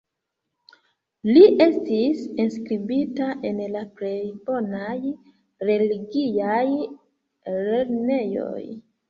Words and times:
Li 1.33 1.43
estis 1.65 2.23
enskribita 2.43 3.27
en 3.49 3.59
la 3.75 3.83
plej 4.01 4.15
bonaj 4.49 4.97
religiaj 5.71 6.65
lernejoj. 7.61 8.65